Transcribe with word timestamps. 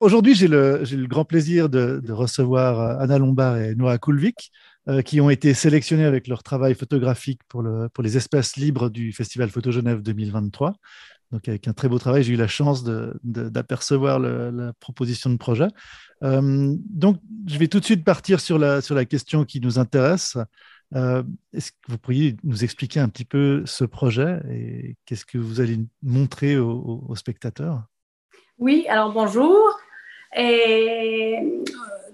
Aujourd'hui, 0.00 0.34
j'ai 0.34 0.48
le, 0.48 1.06
grand 1.06 1.26
plaisir 1.26 1.68
de, 1.68 2.00
recevoir 2.10 2.80
euh, 2.80 3.04
Anna 3.04 3.18
Lombard 3.18 3.58
et 3.58 3.74
Noah 3.74 3.98
Kulvik, 3.98 4.50
euh, 4.88 5.02
qui 5.02 5.20
ont 5.20 5.28
été 5.28 5.52
sélectionnés 5.52 6.06
avec 6.06 6.26
leur 6.26 6.42
travail 6.42 6.74
photographique 6.74 7.42
pour, 7.48 7.60
le, 7.60 7.90
pour 7.90 8.02
les 8.02 8.16
espaces 8.16 8.56
libres 8.56 8.88
du 8.88 9.12
Festival 9.12 9.50
Photo 9.50 9.70
Genève 9.70 10.00
2023. 10.00 10.72
Donc, 11.32 11.46
avec 11.48 11.68
un 11.68 11.74
très 11.74 11.88
beau 11.88 11.98
travail, 11.98 12.22
j'ai 12.22 12.32
eu 12.32 12.36
la 12.36 12.48
chance 12.48 12.82
d'apercevoir 13.22 14.18
la 14.18 14.72
proposition 14.80 15.28
de 15.28 15.36
projet. 15.36 15.68
Euh, 16.22 16.74
donc, 16.88 17.20
je 17.46 17.58
vais 17.58 17.68
tout 17.68 17.78
de 17.78 17.84
suite 17.84 18.02
partir 18.02 18.40
sur 18.40 18.58
la, 18.58 19.04
question 19.04 19.44
qui 19.44 19.60
nous 19.60 19.78
intéresse. 19.78 20.38
Est-ce 20.92 21.72
que 21.72 21.76
vous 21.88 21.98
pourriez 21.98 22.36
nous 22.42 22.64
expliquer 22.64 23.00
un 23.00 23.08
petit 23.08 23.26
peu 23.26 23.62
ce 23.66 23.84
projet 23.84 24.40
et 24.50 24.96
qu'est-ce 25.04 25.26
que 25.26 25.38
vous 25.38 25.60
allez 25.60 25.78
montrer 26.02 26.56
aux 26.56 27.14
spectateurs? 27.14 27.84
Oui, 28.60 28.86
alors 28.88 29.10
bonjour. 29.10 29.79
Et 30.34 31.38
euh, 31.40 31.64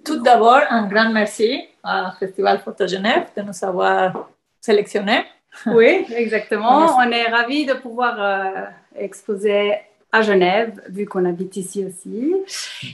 tout 0.04 0.22
d'abord, 0.22 0.62
un 0.70 0.86
grand 0.86 1.10
merci 1.10 1.68
au 1.84 2.10
Festival 2.18 2.60
Photo 2.60 2.86
Genève 2.86 3.26
de 3.36 3.42
nous 3.42 3.64
avoir 3.64 4.30
sélectionnés. 4.60 5.24
Oui, 5.66 6.04
exactement. 6.14 6.98
On 6.98 7.10
est 7.10 7.28
ravis 7.28 7.64
de 7.64 7.72
pouvoir 7.72 8.16
euh, 8.18 8.64
exposer 8.94 9.72
à 10.12 10.20
Genève, 10.20 10.82
vu 10.90 11.06
qu'on 11.06 11.24
habite 11.24 11.56
ici 11.56 11.82
aussi. 11.82 12.34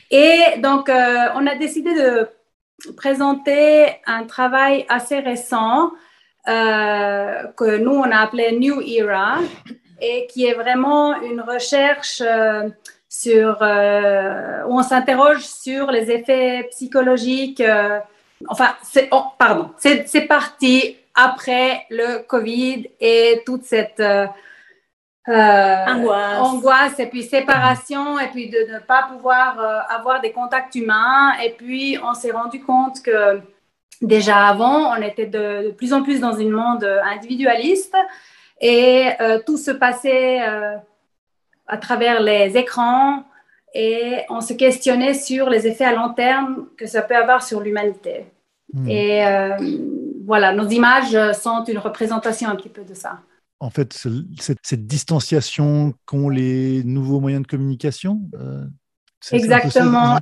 Et 0.09 0.59
donc, 0.59 0.89
euh, 0.89 1.27
on 1.35 1.45
a 1.49 1.57
décidé 1.57 1.93
de 1.93 2.29
présenter 2.97 3.97
un 4.07 4.23
travail 4.27 4.87
assez 4.89 5.19
récent 5.19 5.91
que 6.47 7.79
nous, 7.79 7.95
on 7.95 8.11
a 8.11 8.19
appelé 8.19 8.57
New 8.59 8.81
Era 8.81 9.39
et 10.01 10.29
qui 10.29 10.47
est 10.47 10.55
vraiment 10.55 11.21
une 11.21 11.41
recherche 11.41 12.23
sur, 13.13 13.59
euh, 13.61 14.63
où 14.67 14.79
on 14.79 14.83
s'interroge 14.83 15.45
sur 15.45 15.91
les 15.91 16.11
effets 16.11 16.67
psychologiques. 16.71 17.61
Euh, 17.61 18.01
enfin, 18.49 18.75
c'est, 18.83 19.09
oh, 19.11 19.25
pardon, 19.39 19.71
c'est, 19.77 20.27
parti 20.27 20.97
après 21.15 21.85
le 21.91 22.27
Covid 22.27 22.89
et 22.99 23.43
toute 23.45 23.65
cette 23.65 24.01
euh, 24.01 24.27
angoisse. 25.29 26.41
angoisse. 26.41 26.99
et 27.01 27.07
puis 27.07 27.23
séparation 27.23 28.19
et 28.19 28.29
puis 28.29 28.49
de 28.49 28.73
ne 28.73 28.79
pas 28.79 29.03
pouvoir 29.13 29.61
avoir 29.91 30.23
des 30.23 30.33
contacts 30.33 30.75
humains. 30.75 31.35
Et 31.45 31.51
puis, 31.51 31.99
on 32.03 32.15
s'est 32.15 32.33
rendu 32.33 32.63
compte 32.63 33.03
que 33.03 33.41
déjà 34.01 34.47
avant, 34.47 34.91
on 34.91 35.03
était 35.03 35.27
de, 35.27 35.67
de 35.67 35.71
plus 35.73 35.93
en 35.93 36.03
plus 36.03 36.19
dans 36.19 36.41
un 36.41 36.49
monde 36.49 36.85
individualiste 37.05 37.95
et 38.59 39.11
tout 39.45 39.59
se 39.59 39.71
passait 39.71 40.41
à 41.67 41.77
travers 41.77 42.21
les 42.21 42.57
écrans 42.57 43.25
et 43.75 44.19
on 44.29 44.41
se 44.41 44.53
questionnait 44.53 45.15
sur 45.15 45.49
les 45.49 45.67
effets 45.67 45.85
à 45.85 45.95
long 45.95 46.13
terme 46.13 46.69
que 46.77 46.87
ça 46.87 47.03
peut 47.03 47.17
avoir 47.17 47.43
sur 47.43 47.61
l'humanité. 47.61 48.27
Hmm. 48.73 48.89
Et 48.89 49.27
euh, 49.27 49.57
voilà, 50.27 50.53
nos 50.53 50.69
images 50.69 51.17
sont 51.33 51.65
une 51.65 51.79
représentation 51.79 52.49
un 52.49 52.57
petit 52.57 52.69
peu 52.69 52.85
de 52.85 52.95
ça. 52.95 53.21
En 53.61 53.71
fait, 53.71 53.93
cette, 54.41 54.87
distanciation 54.87 55.95
qu'ont 56.05 56.29
les 56.29 56.83
nouveaux 56.85 57.21
moyens 57.21 57.43
de 57.43 57.47
communication. 57.47 58.21
Euh, 58.35 58.65
Exactement. 59.31 60.19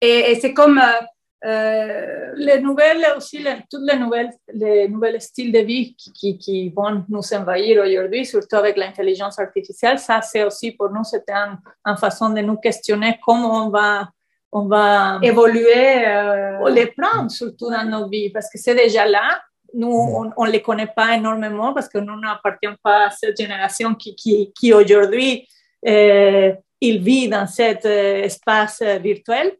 Et, 0.00 0.30
et 0.30 0.40
c'est 0.40 0.54
comme 0.54 0.78
euh, 0.78 1.04
euh, 1.44 2.32
les 2.36 2.60
nouvelles 2.60 3.06
aussi, 3.16 3.38
les, 3.38 3.56
toutes 3.70 3.88
les 3.90 3.98
nouvelles, 3.98 4.30
les 4.52 4.88
nouvelles 4.88 5.20
styles 5.20 5.52
de 5.52 5.58
vie 5.58 5.94
qui, 5.94 6.38
qui, 6.38 6.70
vont 6.70 7.04
nous 7.08 7.34
envahir 7.34 7.84
aujourd'hui, 7.84 8.24
surtout 8.24 8.56
avec 8.56 8.76
l'intelligence 8.76 9.38
artificielle, 9.38 9.98
ça 9.98 10.22
c'est 10.22 10.44
aussi 10.44 10.72
pour 10.72 10.90
nous, 10.90 11.04
c'était 11.04 11.34
une, 11.34 11.96
façon 11.98 12.30
de 12.30 12.40
nous 12.40 12.56
questionner 12.56 13.20
comment 13.24 13.66
on 13.66 13.70
va, 13.70 14.08
on 14.50 14.66
va 14.66 15.18
évoluer, 15.22 16.06
euh, 16.06 16.70
les 16.70 16.86
prendre 16.86 17.30
surtout 17.30 17.70
dans 17.70 17.84
nos 17.84 18.08
vies, 18.08 18.30
parce 18.30 18.50
que 18.50 18.58
c'est 18.58 18.74
déjà 18.74 19.06
là. 19.06 19.40
Nous, 19.74 20.32
on 20.36 20.46
ne 20.46 20.50
les 20.50 20.62
connaît 20.62 20.86
pas 20.86 21.16
énormément 21.16 21.74
parce 21.74 21.88
que 21.88 21.98
nous 21.98 22.18
n'appartenons 22.18 22.76
pas 22.82 23.08
à 23.08 23.10
cette 23.10 23.36
génération 23.36 23.94
qui, 23.94 24.16
qui, 24.16 24.52
qui 24.58 24.72
aujourd'hui, 24.72 25.46
euh, 25.86 26.54
il 26.80 27.02
vit 27.02 27.28
dans 27.28 27.46
cet 27.46 27.84
euh, 27.84 28.22
espace 28.22 28.80
virtuel 29.02 29.52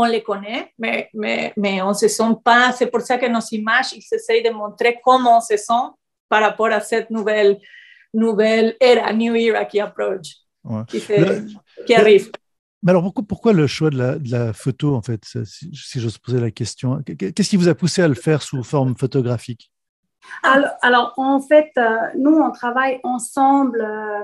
on 0.00 0.06
les 0.06 0.22
connaît, 0.22 0.72
mais, 0.78 1.08
mais, 1.14 1.52
mais 1.56 1.82
on 1.82 1.90
ne 1.90 1.94
se 1.94 2.08
sent 2.08 2.34
pas. 2.44 2.72
C'est 2.72 2.86
pour 2.86 3.00
ça 3.00 3.18
que 3.18 3.26
nos 3.26 3.40
images, 3.52 3.92
ils 3.92 4.04
essaient 4.12 4.42
de 4.42 4.50
montrer 4.50 4.98
comment 5.04 5.38
on 5.38 5.40
se 5.40 5.56
sent 5.56 5.88
par 6.28 6.42
rapport 6.42 6.68
à 6.68 6.80
cette 6.80 7.10
nouvelle, 7.10 7.58
nouvelle 8.14 8.76
era, 8.80 9.12
new 9.12 9.34
era 9.34 9.64
qui 9.64 9.80
approche, 9.80 10.36
qui, 10.88 11.94
arrive. 11.94 12.30
Mais 12.82 12.90
alors 12.90 13.02
pourquoi, 13.02 13.24
pourquoi 13.28 13.52
le 13.52 13.66
choix 13.66 13.90
de 13.90 13.98
la, 13.98 14.18
de 14.18 14.30
la, 14.30 14.52
photo, 14.52 14.94
en 14.94 15.02
fait, 15.02 15.22
si, 15.44 15.70
si 15.74 16.00
j'ose 16.00 16.18
poser 16.18 16.40
la 16.40 16.50
question? 16.50 17.02
Qu'est-ce 17.02 17.50
qui 17.50 17.56
vous 17.56 17.68
a 17.68 17.74
poussé 17.74 18.02
à 18.02 18.08
le 18.08 18.14
faire 18.14 18.42
sous 18.42 18.62
forme 18.62 18.96
photographique? 18.96 19.70
Alors, 20.42 20.70
alors, 20.82 21.14
en 21.16 21.40
fait, 21.40 21.70
euh, 21.76 21.98
nous, 22.16 22.36
on 22.36 22.50
travaille 22.50 23.00
ensemble 23.02 23.80
euh, 23.80 24.22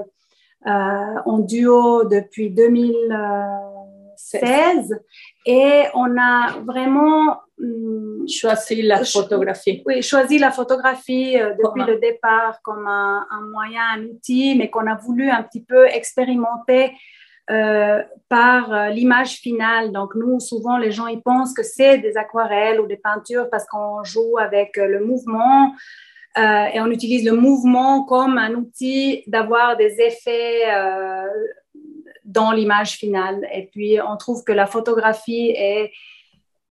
euh, 0.66 1.20
en 1.24 1.38
duo 1.38 2.04
depuis 2.04 2.50
2000. 2.50 2.94
16 4.26 4.98
et 5.46 5.84
on 5.94 6.18
a 6.18 6.58
vraiment 6.64 7.40
hum, 7.60 8.26
choisi 8.28 8.82
la 8.82 9.04
photographie. 9.04 9.82
Oui, 9.86 10.02
choisi 10.02 10.38
la 10.38 10.50
photographie 10.50 11.40
euh, 11.40 11.54
depuis 11.62 11.84
le 11.84 11.98
départ 12.00 12.60
comme 12.62 12.86
un, 12.88 13.26
moyen, 13.52 13.82
un 13.94 14.04
outil, 14.04 14.56
mais 14.58 14.68
qu'on 14.68 14.86
a 14.86 14.96
voulu 14.96 15.30
un 15.30 15.42
petit 15.44 15.62
peu 15.62 15.86
expérimenter 15.86 16.92
euh, 17.50 18.02
par 18.28 18.72
euh, 18.72 18.88
l'image 18.88 19.34
finale. 19.34 19.92
Donc, 19.92 20.16
nous, 20.16 20.40
souvent, 20.40 20.76
les 20.76 20.90
gens, 20.90 21.06
ils 21.06 21.22
pensent 21.22 21.54
que 21.54 21.62
c'est 21.62 21.98
des 21.98 22.16
aquarelles 22.16 22.80
ou 22.80 22.86
des 22.88 22.96
peintures 22.96 23.48
parce 23.48 23.66
qu'on 23.66 24.02
joue 24.02 24.38
avec 24.38 24.76
le 24.76 25.04
mouvement. 25.04 25.72
et 26.36 26.80
on 26.80 26.90
utilise 26.90 27.24
le 27.24 27.36
mouvement 27.36 28.04
comme 28.04 28.36
un 28.36 28.52
outil 28.54 29.22
d'avoir 29.26 29.76
des 29.76 29.92
effets 30.00 30.66
dans 32.36 32.52
l'image 32.52 32.92
finale. 32.92 33.38
Et 33.52 33.64
puis, 33.72 33.98
on 34.06 34.16
trouve 34.18 34.44
que 34.44 34.52
la 34.52 34.66
photographie 34.66 35.50
est 35.56 35.90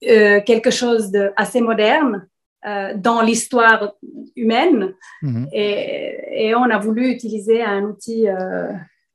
euh, 0.09 0.41
quelque 0.41 0.72
chose 0.72 1.11
d'assez 1.11 1.61
moderne 1.61 2.27
euh, 2.66 2.94
dans 2.95 3.22
l'histoire 3.22 3.94
humaine. 4.35 4.94
Mhm. 5.21 5.47
Et, 5.53 6.47
et, 6.47 6.55
on 6.55 6.63
a 6.63 6.79
voulu 6.79 7.03
utiliser 7.09 7.61
un 7.61 7.83
outil 7.83 8.27
euh, 8.27 8.71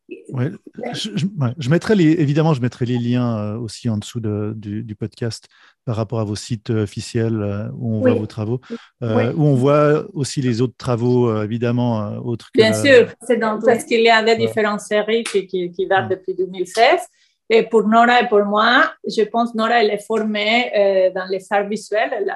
je, 0.09 1.71
mettrai 1.71 1.95
les, 1.95 2.13
évidemment, 2.13 2.55
je 2.55 2.61
mettrai 2.61 2.85
les 2.87 2.99
liens 2.99 3.39
euh, 3.39 3.59
aussi 3.59 3.89
en 3.89 3.97
dessous 3.97 4.21
de, 4.21 4.53
du, 4.57 4.95
podcast 4.95 5.49
par 5.85 5.97
rapport 5.97 6.21
à 6.21 6.25
vos 6.25 6.37
sites 6.37 6.71
euh, 6.71 6.85
officiels 6.85 7.41
euh, 7.43 7.69
où 7.77 7.97
on 7.97 8.01
voit 8.01 8.15
vos 8.15 8.27
travaux, 8.27 8.61
où 9.01 9.07
on 9.07 9.55
voit 9.55 10.07
aussi 10.15 10.41
les 10.43 10.61
autres 10.61 10.77
travaux, 10.77 11.43
évidemment, 11.43 12.19
autres 12.25 12.51
Bien 12.55 12.73
sûr, 12.73 13.13
c'est 13.23 13.39
parce 13.39 13.85
qu'il 13.85 14.03
y 14.03 14.09
a 14.09 14.23
des 14.23 14.37
différentes 14.37 14.81
séries 14.81 15.25
qui, 15.25 15.47
qui, 15.47 15.87
datent 15.87 16.11
depuis 16.11 16.35
2016. 16.35 17.01
Et 17.49 17.63
pour 17.63 17.87
Nora 17.87 18.23
et 18.23 18.29
pour 18.29 18.45
moi, 18.45 18.93
je 19.07 19.23
pense 19.23 19.55
Nora, 19.55 19.83
elle 19.83 19.91
est 19.91 20.05
formée 20.05 21.13
dans 21.15 21.27
les 21.27 21.45
arts 21.51 21.69
visuels. 21.69 22.33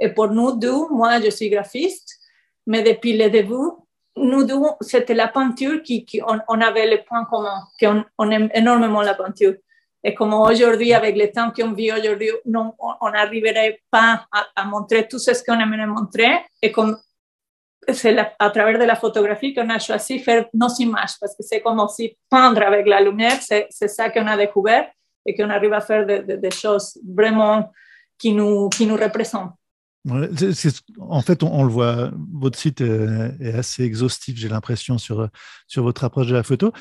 et 0.00 0.08
pour 0.10 0.28
nous 0.28 0.56
deux, 0.56 0.88
moi, 0.90 1.20
je 1.20 1.30
suis 1.30 1.50
graphiste, 1.50 2.18
mais 2.66 2.82
depuis 2.82 3.16
le 3.16 3.28
début, 3.28 3.70
nous 4.16 4.44
deux, 4.44 4.54
c'était 4.80 5.14
la 5.14 5.28
peinture 5.28 5.82
qui, 5.82 6.06
on, 6.48 6.60
avait 6.60 6.90
le 6.90 7.02
point 7.04 7.24
commun, 7.24 7.62
qu'on 7.80 8.04
on 8.18 8.30
aime 8.30 8.50
énormément 8.54 9.02
la 9.02 9.14
peinture. 9.14 9.54
Et 10.04 10.14
comme 10.14 10.34
aujourd'hui, 10.34 10.92
avec 10.92 11.16
le 11.16 11.30
temps 11.30 11.50
qu'on 11.50 11.72
vit 11.72 11.92
aujourd'hui, 11.92 12.30
on 12.44 13.10
n'arriverait 13.10 13.80
pas 13.90 14.26
à, 14.56 14.64
montrer 14.64 15.06
tout 15.06 15.18
ce 15.18 15.30
qu'on 15.44 15.58
aimerait 15.58 15.86
montrer. 15.86 16.44
Et 16.60 16.72
à 17.88 18.50
de 18.50 18.84
la 18.84 18.96
photographie 18.96 19.54
qu'on 19.54 19.68
a 19.70 19.78
choisi 19.78 20.18
faire 20.18 20.46
nos 20.54 20.68
images, 20.78 21.18
parce 21.20 21.36
que 21.36 21.42
c'est 21.42 21.60
comme 21.60 21.80
aussi 21.80 22.16
peindre 22.28 22.62
avec 22.62 22.86
la 22.86 23.00
lumière, 23.00 23.38
c'est 23.40 23.88
ça 23.88 24.10
qu'on 24.10 24.26
a 24.26 24.36
découvert 24.36 24.90
et 25.24 25.34
qu'on 25.34 25.50
arrive 25.50 25.72
à 25.72 25.80
faire 25.80 26.04
des 26.04 26.50
choses 26.50 26.98
vraiment 27.04 27.70
qui 28.18 28.32
nous, 28.32 28.68
qui 28.68 28.86
nous 28.86 28.96
représentent 28.96 29.54
en 30.08 31.20
fait, 31.22 31.42
on, 31.42 31.64
le 31.64 31.70
voit, 31.70 32.10
votre 32.32 32.58
site 32.58 32.80
est, 32.80 33.54
assez 33.54 33.84
exhaustif, 33.84 34.36
j'ai 34.36 34.48
l'impression, 34.48 34.98
sur, 34.98 35.28
sur 35.66 35.82
votre 35.82 36.04
approche 36.04 36.26
de 36.26 36.34
la 36.34 36.42
photo. 36.42 36.72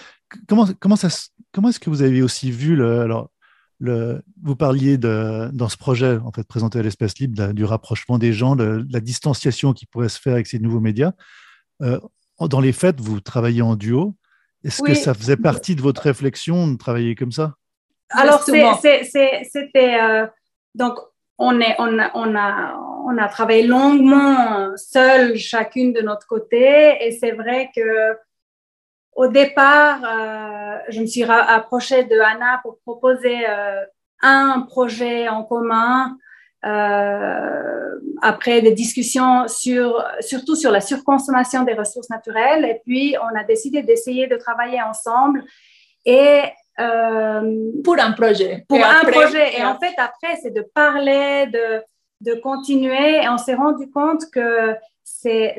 Comment, 0.47 0.67
comment, 0.79 0.95
ça, 0.95 1.09
comment 1.51 1.69
est-ce 1.69 1.79
que 1.79 1.89
vous 1.89 2.01
avez 2.01 2.21
aussi 2.21 2.51
vu 2.51 2.75
le, 2.75 3.01
alors, 3.01 3.29
le, 3.79 4.21
vous 4.43 4.55
parliez 4.55 4.97
de, 4.97 5.49
dans 5.53 5.69
ce 5.69 5.77
projet, 5.77 6.17
en 6.17 6.31
fait, 6.31 6.47
présenté 6.47 6.79
à 6.79 6.83
l'espace 6.83 7.17
libre, 7.19 7.53
du 7.53 7.65
rapprochement 7.65 8.17
des 8.17 8.31
gens, 8.31 8.55
de, 8.55 8.85
la 8.89 8.99
distanciation 8.99 9.73
qui 9.73 9.85
pourrait 9.85 10.09
se 10.09 10.19
faire 10.19 10.33
avec 10.33 10.47
ces 10.47 10.59
nouveaux 10.59 10.79
médias. 10.79 11.13
Euh, 11.81 11.99
dans 12.39 12.59
les 12.59 12.73
faits, 12.73 12.99
vous 12.99 13.19
travaillez 13.19 13.61
en 13.61 13.75
duo. 13.75 14.15
Est-ce 14.63 14.83
que 14.83 14.93
ça 14.93 15.13
faisait 15.13 15.37
partie 15.37 15.75
de 15.75 15.81
votre 15.81 16.03
réflexion 16.03 16.67
de 16.67 16.77
travailler 16.77 17.15
comme 17.15 17.31
ça? 17.31 17.55
Alors, 18.11 18.43
c'était. 18.43 19.99
Euh, 19.99 20.27
donc, 20.75 20.99
on, 21.39 21.59
est, 21.59 21.75
on, 21.79 21.97
a, 21.99 22.11
on, 22.13 22.35
a, 22.35 22.75
on 23.11 23.17
a 23.17 23.27
travaillé 23.27 23.67
longuement 23.67 24.75
seul, 24.77 25.37
chacune 25.37 25.93
de 25.93 26.01
notre 26.01 26.27
côté. 26.27 26.97
Et 27.05 27.11
c'est 27.11 27.31
vrai 27.31 27.69
que 27.75 28.17
au 29.13 29.27
départ, 29.27 29.99
je 30.89 31.01
me 31.01 31.05
suis 31.05 31.23
approchée 31.23 32.05
de 32.05 32.17
Anna 32.19 32.59
pour 32.63 32.79
proposer 32.79 33.45
un 34.21 34.61
projet 34.61 35.27
en 35.27 35.43
commun 35.43 36.17
euh, 36.63 37.99
après 38.21 38.61
des 38.61 38.71
discussions 38.71 39.47
sur, 39.47 40.03
surtout 40.19 40.55
sur 40.55 40.71
la 40.71 40.79
surconsommation 40.79 41.63
des 41.63 41.73
ressources 41.73 42.09
naturelles. 42.09 42.65
Et 42.65 42.81
puis, 42.85 43.15
on 43.19 43.37
a 43.37 43.43
décidé 43.43 43.81
d'essayer 43.81 44.27
de 44.27 44.37
travailler 44.37 44.81
ensemble 44.81 45.43
et 46.05 46.43
euh, 46.79 47.71
pour 47.83 47.99
un 47.99 48.11
projet. 48.11 48.63
Pour 48.69 48.77
un 48.77 49.01
projet. 49.01 49.57
Et 49.57 49.63
en 49.63 49.77
fait, 49.79 49.93
après, 49.97 50.37
c'est 50.41 50.53
de 50.53 50.61
parler, 50.61 51.47
de, 51.47 51.81
de 52.21 52.33
continuer. 52.35 53.23
Et 53.23 53.29
on 53.29 53.37
s'est 53.37 53.55
rendu 53.55 53.89
compte 53.91 54.29
que 54.31 54.75
c'est 55.03 55.57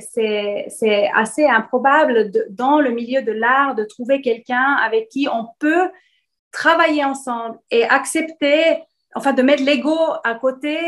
assez 1.14 1.46
improbable 1.46 2.32
dans 2.50 2.80
le 2.80 2.90
milieu 2.90 3.22
de 3.22 3.32
l'art 3.32 3.74
de 3.74 3.84
trouver 3.84 4.20
quelqu'un 4.20 4.76
avec 4.82 5.08
qui 5.08 5.28
on 5.32 5.48
peut 5.58 5.90
travailler 6.50 7.04
ensemble 7.04 7.58
et 7.70 7.84
accepter 7.84 8.82
enfin, 9.14 9.32
de 9.32 9.42
mettre 9.42 9.62
l'ego 9.62 9.98
à 10.24 10.34
côté, 10.34 10.78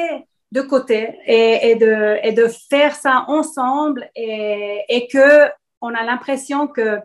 de 0.52 0.60
côté, 0.60 1.18
et, 1.26 1.74
de, 1.74 2.18
et 2.22 2.32
de 2.32 2.48
faire 2.70 2.94
ça 2.94 3.24
ensemble, 3.28 4.08
et, 4.14 4.82
et 4.88 5.08
que 5.08 5.48
on 5.80 5.94
a 5.94 6.02
l'impression 6.04 6.66
que 6.66 7.00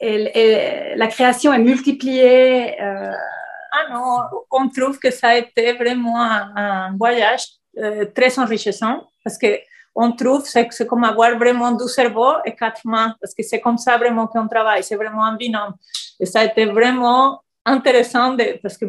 la 0.00 1.06
création 1.06 1.52
est 1.52 1.58
multipliée. 1.58 2.80
Euh, 2.80 3.12
ah 3.72 3.92
non, 3.92 4.18
on 4.50 4.68
trouve 4.68 4.98
que 4.98 5.10
ça 5.10 5.28
a 5.28 5.36
été 5.36 5.72
vraiment 5.74 6.20
un, 6.20 6.96
voyage 6.96 7.44
euh, 7.78 8.06
très 8.06 8.38
enrichissant 8.38 9.06
parce 9.24 9.38
que 9.38 9.60
on 9.94 10.12
trouve 10.12 10.42
que 10.44 10.74
c'est 10.74 10.86
comme 10.86 11.04
avoir 11.04 11.36
vraiment 11.36 11.72
deux 11.72 11.88
cerveaux 11.88 12.36
et 12.44 12.54
quatre 12.54 12.82
mains 12.84 13.14
parce 13.20 13.34
que 13.34 13.42
c'est 13.42 13.60
comme 13.60 13.78
ça 13.78 13.98
vraiment 13.98 14.26
qu'on 14.26 14.46
travaille, 14.46 14.84
c'est 14.84 14.96
vraiment 14.96 15.24
un 15.24 15.36
binôme. 15.36 15.74
Et 16.20 16.26
ça 16.26 16.40
a 16.40 16.44
été 16.44 16.66
vraiment 16.66 17.42
intéressant 17.64 18.34
de, 18.34 18.58
parce 18.62 18.78
que 18.78 18.86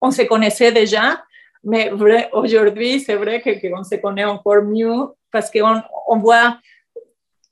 on 0.00 0.10
se 0.10 0.22
connaissait 0.22 0.72
déjà, 0.72 1.22
mais 1.62 1.90
aujourd'hui, 2.32 3.00
c'est 3.00 3.16
vrai 3.16 3.40
qu'on 3.42 3.82
se 3.84 3.96
connaît 3.96 4.24
encore 4.24 4.62
mieux 4.62 5.08
parce 5.30 5.50
qu'on 5.50 5.82
on 6.06 6.18
voit, 6.18 6.58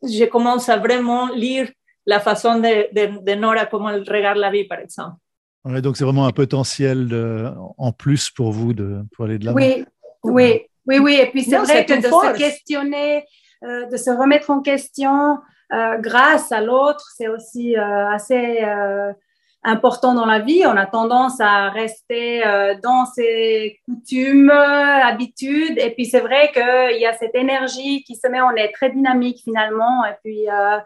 je 0.02 0.24
commence 0.26 0.68
à 0.68 0.76
vraiment 0.76 1.28
lire 1.28 1.68
la 2.06 2.20
façon 2.20 2.60
de, 2.60 2.88
de, 2.92 3.34
Nora, 3.34 3.66
comment 3.66 3.90
elle 3.90 4.04
regarde 4.08 4.38
la 4.38 4.50
vie, 4.50 4.64
par 4.64 4.78
exemple. 4.78 5.16
Donc, 5.64 5.96
c'est 5.96 6.04
vraiment 6.04 6.26
un 6.26 6.32
potentiel 6.32 7.08
en 7.78 7.92
plus 7.92 8.30
pour 8.30 8.52
vous 8.52 8.72
de, 8.72 9.02
pour 9.14 9.24
aller 9.24 9.38
de 9.38 9.46
l'avant. 9.46 9.56
Oui, 9.56 9.84
oui, 10.22 10.62
oui, 10.86 10.98
oui. 10.98 11.18
Et 11.20 11.26
puis, 11.26 11.42
c'est 11.42 11.58
vrai 11.58 11.84
que 11.84 11.94
de 11.94 12.02
se 12.02 12.36
questionner, 12.36 13.24
euh, 13.62 13.86
de 13.86 13.96
se 13.96 14.10
remettre 14.10 14.50
en 14.50 14.60
question 14.60 15.38
euh, 15.72 15.98
grâce 15.98 16.52
à 16.52 16.60
l'autre, 16.60 17.04
c'est 17.16 17.28
aussi 17.28 17.76
euh, 17.76 18.10
assez 18.10 18.62
important 19.64 20.14
dans 20.14 20.26
la 20.26 20.38
vie. 20.40 20.62
On 20.66 20.76
a 20.76 20.86
tendance 20.86 21.40
à 21.40 21.70
rester 21.70 22.46
euh, 22.46 22.74
dans 22.82 23.06
ses 23.06 23.80
coutumes, 23.86 24.50
habitudes. 24.50 25.78
Et 25.78 25.90
puis 25.90 26.04
c'est 26.04 26.20
vrai 26.20 26.52
qu'il 26.52 27.00
y 27.00 27.06
a 27.06 27.14
cette 27.14 27.34
énergie 27.34 28.04
qui 28.04 28.14
se 28.14 28.28
met, 28.28 28.40
on 28.40 28.54
est 28.54 28.72
très 28.72 28.90
dynamique 28.90 29.40
finalement. 29.42 30.04
Et 30.04 30.14
puis 30.22 30.48
euh, 30.48 30.78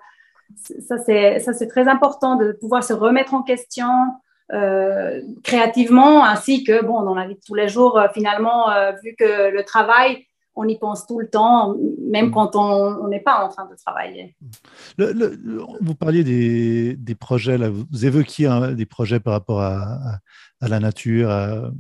ça, 0.89 0.97
c'est 0.99 1.69
très 1.69 1.89
important 1.89 2.37
de 2.37 2.53
pouvoir 2.53 2.85
se 2.85 2.93
remettre 2.93 3.35
en 3.35 3.43
question. 3.43 3.89
Euh, 4.51 5.21
créativement 5.45 6.25
ainsi 6.25 6.65
que 6.65 6.83
bon 6.83 7.03
dans 7.03 7.15
la 7.15 7.27
vie 7.27 7.35
de 7.35 7.41
tous 7.47 7.55
les 7.55 7.69
jours 7.69 8.01
finalement 8.15 8.69
vu 9.05 9.15
que 9.15 9.51
le 9.51 9.63
travail 9.63 10.27
on 10.59 10.67
y 10.67 10.77
pense 10.77 11.07
tout 11.07 11.21
le 11.21 11.29
temps, 11.29 11.77
même 12.11 12.27
mm. 12.27 12.31
quand 12.33 12.57
on 12.57 13.07
n'est 13.09 13.21
pas 13.21 13.45
en 13.45 13.49
train 13.49 13.67
de 13.67 13.77
travailler. 13.77 14.35
vous 14.99 15.95
parliez 15.95 16.25
des, 16.25 17.15
projets, 17.15 17.57
là, 17.57 17.71
vous 17.71 18.05
évoquiez 18.05 18.51
des 18.75 18.87
projets 18.87 19.21
par 19.21 19.35
rapport 19.35 19.61
à, 19.61 20.19
la 20.61 20.81
nature, 20.81 21.31
à, 21.31 21.71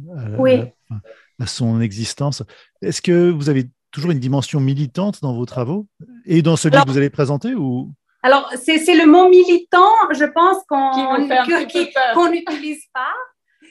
son 1.46 1.80
existence. 1.80 2.44
Est-ce 2.80 3.02
que 3.02 3.30
vous 3.30 3.48
avez 3.48 3.68
toujours 3.90 4.12
une 4.12 4.20
dimension 4.20 4.60
militante 4.60 5.22
dans 5.22 5.34
vos 5.34 5.46
travaux 5.46 5.88
et 6.24 6.42
dans 6.42 6.56
celui 6.56 6.80
que 6.80 6.88
vous 6.88 6.98
allez 6.98 7.10
présenter 7.10 7.54
ou... 7.54 7.92
Alors, 8.22 8.50
c'est 8.56 8.94
le 8.94 9.06
mot 9.06 9.28
militant, 9.28 9.92
je 10.10 10.24
pense 10.24 10.58
qu'on 10.68 11.18
n'utilise 11.18 12.84
pas. 12.92 13.14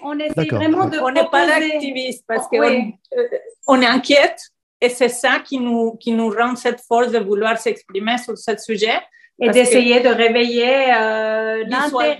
On 0.02 0.18
essaie 0.20 0.46
vraiment 0.46 0.86
de. 0.86 1.00
On 1.00 1.12
n'est 1.12 1.28
pas 1.30 1.46
l'activiste 1.46 2.24
parce 2.28 2.48
qu'on 2.48 2.62
euh, 2.62 3.28
on 3.68 3.82
est 3.82 3.86
inquiète 3.88 4.40
et 4.80 4.90
c'est 4.90 5.10
ça 5.10 5.40
qui 5.40 5.60
nous, 5.60 5.96
qui 5.98 6.12
nous 6.12 6.30
rend 6.30 6.56
cette 6.56 6.82
force 6.82 7.12
de 7.12 7.20
vouloir 7.20 7.58
s'exprimer 7.58 8.18
sur 8.20 8.38
ce 8.38 8.56
sujet. 8.58 9.00
Et 9.40 9.50
d'essayer 9.52 10.00
de 10.00 10.10
réveiller 10.10 10.94
euh, 10.96 11.64
l'intérêt 11.68 12.18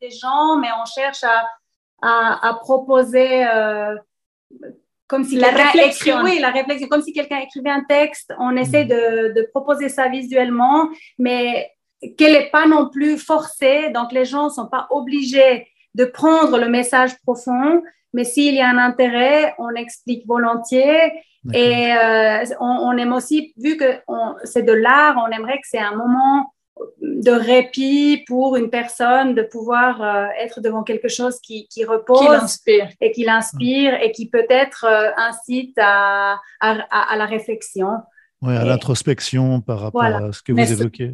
des 0.00 0.10
gens, 0.10 0.56
mais 0.56 0.68
on 0.80 0.84
cherche 0.84 1.24
à, 1.24 1.48
à, 2.00 2.48
à 2.48 2.54
proposer 2.54 3.44
euh, 3.44 3.96
comme 5.12 5.24
si 5.24 5.36
la 5.36 5.50
réflexion. 5.50 6.22
oui, 6.24 6.38
la 6.40 6.50
réflexion, 6.50 6.88
comme 6.88 7.02
si 7.02 7.12
quelqu'un 7.12 7.38
écrivait 7.40 7.70
un 7.70 7.84
texte, 7.86 8.32
on 8.38 8.56
essaie 8.56 8.86
de, 8.86 9.34
de 9.34 9.46
proposer 9.52 9.90
ça 9.90 10.08
visuellement, 10.08 10.88
mais 11.18 11.70
qu'elle 12.16 12.32
n'est 12.32 12.50
pas 12.50 12.66
non 12.66 12.88
plus 12.88 13.18
forcée, 13.18 13.90
donc 13.90 14.10
les 14.10 14.24
gens 14.24 14.46
ne 14.46 14.50
sont 14.50 14.68
pas 14.68 14.86
obligés 14.88 15.68
de 15.94 16.06
prendre 16.06 16.58
le 16.58 16.68
message 16.68 17.12
profond, 17.24 17.82
mais 18.14 18.24
s'il 18.24 18.54
y 18.54 18.62
a 18.62 18.68
un 18.68 18.78
intérêt, 18.78 19.54
on 19.58 19.68
explique 19.74 20.26
volontiers. 20.26 21.12
Et 21.52 21.92
euh, 21.92 22.44
on, 22.60 22.96
aime 22.96 23.12
aussi, 23.12 23.52
vu 23.56 23.76
que 23.76 23.98
c'est 24.44 24.62
de 24.62 24.72
l'art, 24.72 25.16
on 25.18 25.30
aimerait 25.30 25.56
que 25.56 25.66
c'est 25.68 25.78
un 25.78 25.96
moment 25.96 26.51
de 27.00 27.30
répit 27.30 28.24
pour 28.26 28.56
une 28.56 28.70
personne 28.70 29.34
de 29.34 29.42
pouvoir 29.42 30.02
euh, 30.02 30.26
être 30.40 30.60
devant 30.60 30.82
quelque 30.82 31.08
chose 31.08 31.38
qui, 31.40 31.68
qui 31.68 31.84
repose 31.84 32.58
et 33.00 33.12
qui 33.12 33.24
l'inspire 33.24 33.94
et 34.00 34.12
qui 34.12 34.28
peut-être 34.28 34.84
euh, 34.88 35.10
incite 35.16 35.76
à, 35.78 36.40
à, 36.60 37.16
la 37.16 37.26
réflexion. 37.26 37.98
Oui, 38.40 38.56
à 38.56 38.64
l'introspection 38.64 39.60
par 39.60 39.80
rapport 39.80 40.02
à 40.02 40.32
ce 40.32 40.42
que 40.42 40.52
vous 40.52 40.72
évoquez 40.72 41.12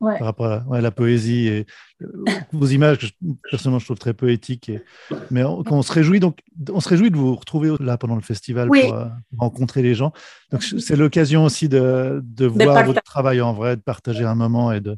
par 0.00 0.22
rapport 0.22 0.46
à 0.72 0.80
la, 0.80 0.90
poésie 0.90 1.46
et 1.48 1.66
euh, 2.02 2.24
vos 2.52 2.66
images 2.66 2.98
que 2.98 3.06
personnellement 3.50 3.78
je 3.78 3.84
trouve 3.84 3.98
très 3.98 4.14
poétiques. 4.14 4.70
Et, 4.70 4.82
mais 5.30 5.44
on, 5.44 5.62
on, 5.70 5.82
se 5.82 5.92
réjouit 5.92 6.20
donc, 6.20 6.38
on 6.72 6.80
se 6.80 6.88
réjouit 6.88 7.10
de 7.10 7.16
vous 7.16 7.34
retrouver 7.34 7.74
là 7.80 7.98
pendant 7.98 8.16
le 8.16 8.22
festival 8.22 8.68
pour 8.68 8.94
euh, 8.94 9.06
rencontrer 9.36 9.82
les 9.82 9.94
gens. 9.94 10.12
Donc 10.50 10.62
c'est 10.62 10.96
l'occasion 10.96 11.44
aussi 11.44 11.68
de, 11.68 12.20
de 12.24 12.46
voir 12.46 12.84
votre 12.84 13.02
travail 13.02 13.40
en 13.42 13.52
vrai, 13.52 13.76
de 13.76 13.82
partager 13.82 14.24
un 14.24 14.34
moment 14.34 14.72
et 14.72 14.80
de 14.80 14.96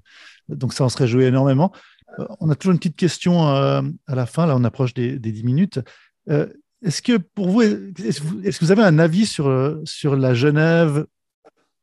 donc 0.48 0.72
ça 0.72 0.84
on 0.84 0.88
se 0.88 0.98
réjouit 0.98 1.24
énormément. 1.24 1.72
Euh, 2.18 2.26
on 2.40 2.48
a 2.50 2.54
toujours 2.54 2.72
une 2.72 2.78
petite 2.78 2.96
question 2.96 3.42
à 3.42 3.82
la 4.08 4.26
fin. 4.26 4.46
Là 4.46 4.54
on 4.56 4.64
approche 4.64 4.94
des, 4.94 5.18
des 5.18 5.32
10 5.32 5.44
minutes. 5.44 5.80
est-ce 6.28 7.02
que 7.02 7.16
pour 7.16 7.48
vous, 7.48 7.62
est-ce 7.62 8.20
que 8.20 8.64
vous 8.64 8.72
avez 8.72 8.82
un 8.82 9.00
avis 9.00 9.26
sur, 9.26 9.80
sur 9.84 10.14
la 10.14 10.32
Genève 10.34 11.06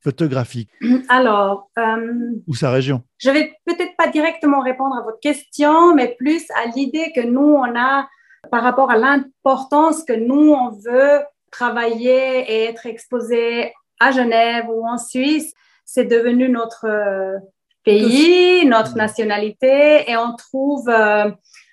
photographique 0.02 0.70
Alors. 1.10 1.70
Euh, 1.78 2.32
Ou 2.48 2.56
sa 2.56 2.72
région 2.72 3.04
Je 3.18 3.30
vais 3.32 3.54
peut-être 3.66 3.96
pas 3.98 4.08
directement 4.08 4.62
répondre 4.62 4.96
à 4.96 5.04
votre 5.04 5.20
question, 5.20 5.94
mais 5.96 6.16
plus 6.18 6.46
à 6.52 6.68
l'idée 6.76 7.12
que 7.16 7.22
nous, 7.22 7.42
on 7.42 7.78
a 7.78 8.08
par 8.52 8.64
rapport 8.64 8.92
à 8.92 8.98
l'importance 8.98 10.04
que 10.04 10.14
nous, 10.14 10.54
on 10.54 10.70
veut 10.70 11.20
travailler 11.52 12.40
et 12.52 12.64
être 12.66 12.86
exposé 12.86 13.74
à 14.00 14.12
Genève 14.12 14.66
ou 14.70 14.88
en 14.88 14.98
Suisse. 14.98 15.54
C'est 15.86 16.06
devenu 16.06 16.50
notre 16.50 16.86
euh, 16.86 17.38
pays, 17.84 18.66
notre 18.66 18.96
nationalité, 18.96 20.10
et 20.10 20.16
on 20.18 20.36
trouve 20.36 20.88
euh, 20.90 21.30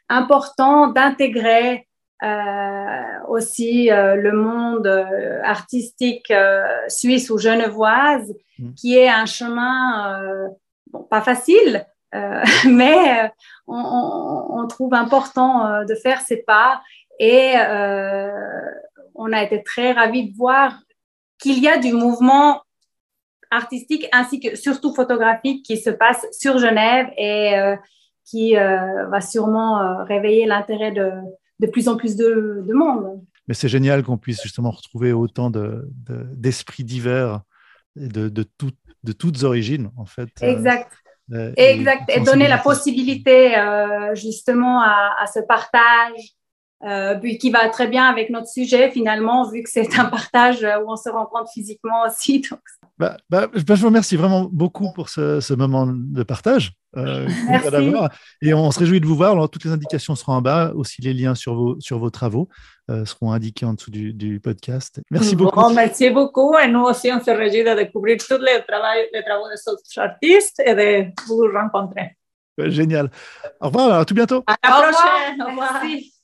important 0.09 0.88
d'intégrer 0.88 1.86
euh, 2.23 3.27
aussi 3.29 3.93
euh, 3.93 4.15
le 4.15 4.33
monde 4.33 4.87
euh, 4.87 5.43
artistique 5.45 6.33
suisse 6.89 7.29
ou 7.29 7.37
genevoise, 7.37 8.35
mm. 8.59 8.73
qui 8.73 8.97
est 8.97 9.09
un 9.09 9.27
chemin 9.27 10.49
pas 11.11 11.21
facile, 11.21 11.85
mais 12.65 13.31
on, 13.67 14.67
trouve 14.69 14.95
important 14.95 15.85
de 15.85 15.95
faire 15.95 16.21
ces 16.23 16.39
pas 16.39 16.81
et 17.21 17.55
on 19.15 19.33
a 19.33 19.43
été 19.43 19.63
très 19.63 19.93
ravis 19.93 20.31
de 20.31 20.37
voir 20.37 20.79
qu'il 21.39 21.59
y 21.59 21.69
a 21.69 21.77
du 21.77 21.93
mouvement 21.93 22.63
artistique 23.51 24.09
ainsi 24.13 24.41
que 24.41 24.57
surtout 24.57 24.95
photographique 24.95 25.65
qui 25.65 25.77
se 25.77 25.91
passe 25.91 26.27
sur 26.33 26.59
Genève 26.59 27.09
et 27.19 27.55
qui 28.25 28.55
va 28.55 29.21
sûrement 29.21 30.05
réveiller 30.05 30.47
l'intérêt 30.47 30.93
de, 30.93 31.13
de 31.61 31.67
plus 31.67 31.89
en 31.89 31.97
plus 31.97 32.17
de, 32.17 32.65
monde. 32.73 33.23
Mais 33.49 33.55
c'est 33.55 33.69
génial 33.69 34.03
qu'on 34.03 34.19
puisse 34.19 34.43
justement 34.43 34.71
retrouver 34.71 35.13
autant 35.13 35.51
d'esprits 35.51 36.83
de, 36.83 36.89
divers 36.89 37.43
de, 37.97 38.29
de, 38.29 38.45
de, 39.05 39.13
toutes 39.13 39.43
origines, 39.45 39.91
en 39.97 40.05
fait. 40.05 40.29
Euh, 40.43 40.51
exact. 40.51 40.93
Euh, 41.33 41.53
exact. 41.57 42.09
Et 42.09 42.21
donner 42.21 42.49
la 42.49 42.59
possibilité 42.59 43.57
euh, 43.57 44.15
justement 44.15 44.81
à, 44.83 45.27
ce 45.33 45.41
partage 45.41 46.35
puis 47.21 47.38
qui 47.38 47.50
va 47.50 47.68
très 47.68 47.88
bien 47.88 48.04
avec 48.04 48.30
notre 48.30 48.49
sujet 48.49 48.90
finalement, 48.90 49.50
vu 49.50 49.62
que 49.62 49.71
c'est 49.71 49.99
un 49.99 50.04
partage 50.06 50.62
où 50.62 50.90
on 50.90 50.97
se 50.97 51.09
rencontre 51.09 51.50
physiquement 51.52 52.02
aussi. 52.06 52.45
Bah, 52.99 53.18
bah, 53.28 53.47
bah, 53.47 53.75
je 53.75 53.80
vous 53.80 53.88
remercie 53.88 54.16
vraiment 54.16 54.49
beaucoup 54.50 54.90
pour 54.95 55.11
ce, 55.11 55.52
moment 55.54 55.87
de 55.87 56.23
partage. 56.23 56.73
Euh, 56.97 57.28
et 58.42 58.54
on 58.54 58.71
se 58.71 58.78
réjouit 58.78 59.00
de 59.00 59.06
vous 59.06 59.16
voir. 59.16 59.33
Alors, 59.33 59.50
toutes 59.50 59.64
les 59.64 59.71
indications 59.71 60.14
seront 60.14 60.33
en 60.33 60.40
bas, 60.40 60.73
aussi 60.75 61.02
les 61.02 61.12
liens 61.12 61.35
sur 61.35 61.54
vos, 61.54 61.76
sur 61.78 61.99
vos 61.99 62.09
travaux 62.09 62.49
euh, 62.90 63.04
seront 63.04 63.33
indiqués 63.33 63.66
en 63.66 63.75
dessous 63.75 63.90
du, 63.90 64.40
podcast. 64.42 65.00
Merci 65.11 65.37
beaucoup. 65.37 65.68
merci 65.75 66.09
beaucoup. 66.09 66.56
Et 66.56 66.68
nous 66.68 66.85
aussi, 66.85 67.11
on 67.12 67.23
se 67.23 67.30
réjouit 67.30 67.64
de 67.64 67.75
découvrir 67.75 68.16
tous 68.18 68.38
les 68.38 68.64
travaux, 68.66 69.09
les 69.12 69.23
travaux 69.23 69.49
de 69.50 69.56
ces 69.56 70.00
artistes 70.00 70.62
et 70.64 70.75
de 70.75 71.11
vous 71.26 71.42
rencontrer. 71.52 72.16
Génial. 72.56 73.11
Au 73.61 73.66
revoir, 73.66 74.00
à 74.00 74.04
tout 74.06 74.14
bientôt. 74.14 74.42
À 74.47 74.56
la 74.62 74.90
prochaine. 74.90 75.42
Au 75.42 75.50
revoir. 75.50 75.80
Merci. 75.83 76.16